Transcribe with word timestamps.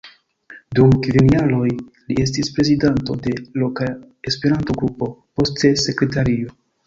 Dum 0.77 0.93
kvin 1.07 1.27
jaroj 1.33 1.67
li 2.07 2.15
estis 2.23 2.49
prezidanto 2.55 3.17
de 3.27 3.35
loka 3.65 3.91
Esperanto-Grupo, 4.31 5.11
poste 5.41 5.75
sekretario. 5.85 6.57